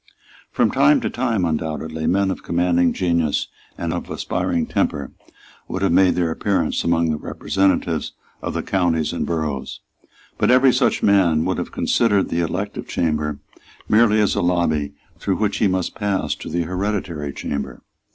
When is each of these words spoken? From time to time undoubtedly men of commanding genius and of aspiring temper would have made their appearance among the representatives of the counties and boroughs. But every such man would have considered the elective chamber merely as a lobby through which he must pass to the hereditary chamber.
From 0.51 0.71
time 0.71 0.99
to 1.01 1.11
time 1.11 1.45
undoubtedly 1.45 2.07
men 2.07 2.31
of 2.31 2.41
commanding 2.41 2.91
genius 2.91 3.49
and 3.77 3.93
of 3.93 4.09
aspiring 4.09 4.65
temper 4.65 5.11
would 5.67 5.83
have 5.83 5.91
made 5.91 6.15
their 6.15 6.31
appearance 6.31 6.83
among 6.83 7.11
the 7.11 7.17
representatives 7.19 8.13
of 8.41 8.55
the 8.55 8.63
counties 8.63 9.13
and 9.13 9.27
boroughs. 9.27 9.79
But 10.39 10.49
every 10.49 10.73
such 10.73 11.03
man 11.03 11.45
would 11.45 11.59
have 11.59 11.71
considered 11.71 12.29
the 12.29 12.39
elective 12.41 12.87
chamber 12.87 13.37
merely 13.87 14.19
as 14.19 14.33
a 14.33 14.41
lobby 14.41 14.93
through 15.19 15.35
which 15.35 15.57
he 15.57 15.67
must 15.67 15.93
pass 15.93 16.33
to 16.33 16.49
the 16.49 16.63
hereditary 16.63 17.31
chamber. 17.31 17.83